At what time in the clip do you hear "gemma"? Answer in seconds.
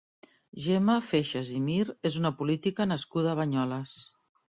0.63-0.95